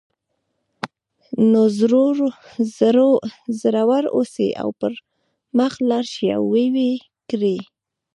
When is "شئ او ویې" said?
6.13-6.91